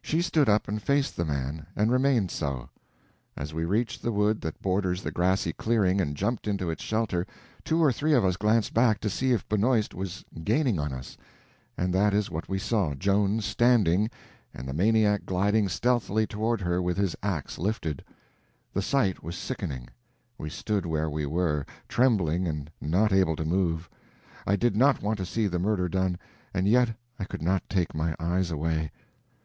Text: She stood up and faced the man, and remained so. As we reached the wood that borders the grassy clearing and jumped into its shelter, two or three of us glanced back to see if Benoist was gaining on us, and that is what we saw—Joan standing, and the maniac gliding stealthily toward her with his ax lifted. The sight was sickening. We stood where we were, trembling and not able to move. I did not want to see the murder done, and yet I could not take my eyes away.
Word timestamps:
She 0.00 0.22
stood 0.22 0.48
up 0.48 0.68
and 0.68 0.80
faced 0.80 1.16
the 1.16 1.24
man, 1.24 1.66
and 1.74 1.90
remained 1.90 2.30
so. 2.30 2.68
As 3.36 3.52
we 3.52 3.64
reached 3.64 4.02
the 4.02 4.12
wood 4.12 4.40
that 4.42 4.62
borders 4.62 5.02
the 5.02 5.10
grassy 5.10 5.52
clearing 5.52 6.00
and 6.00 6.14
jumped 6.16 6.46
into 6.46 6.70
its 6.70 6.80
shelter, 6.80 7.26
two 7.64 7.82
or 7.82 7.90
three 7.90 8.14
of 8.14 8.24
us 8.24 8.36
glanced 8.36 8.72
back 8.72 9.00
to 9.00 9.10
see 9.10 9.32
if 9.32 9.48
Benoist 9.48 9.92
was 9.92 10.24
gaining 10.44 10.78
on 10.78 10.92
us, 10.92 11.16
and 11.76 11.92
that 11.92 12.14
is 12.14 12.30
what 12.30 12.48
we 12.48 12.56
saw—Joan 12.56 13.40
standing, 13.40 14.08
and 14.54 14.68
the 14.68 14.72
maniac 14.72 15.26
gliding 15.26 15.68
stealthily 15.68 16.24
toward 16.24 16.60
her 16.60 16.80
with 16.80 16.96
his 16.96 17.16
ax 17.20 17.58
lifted. 17.58 18.04
The 18.72 18.80
sight 18.82 19.24
was 19.24 19.34
sickening. 19.36 19.88
We 20.38 20.50
stood 20.50 20.86
where 20.86 21.10
we 21.10 21.26
were, 21.26 21.66
trembling 21.88 22.46
and 22.46 22.70
not 22.80 23.12
able 23.12 23.34
to 23.34 23.44
move. 23.44 23.90
I 24.46 24.54
did 24.54 24.76
not 24.76 25.02
want 25.02 25.18
to 25.18 25.26
see 25.26 25.48
the 25.48 25.58
murder 25.58 25.88
done, 25.88 26.16
and 26.54 26.68
yet 26.68 26.94
I 27.18 27.24
could 27.24 27.42
not 27.42 27.68
take 27.68 27.92
my 27.92 28.14
eyes 28.20 28.52
away. 28.52 28.92